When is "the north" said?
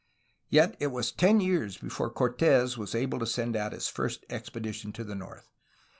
5.03-5.47